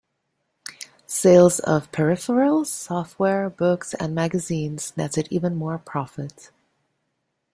[1.05, 6.49] Sales of peripherals, software, books and magazines netted even more profit.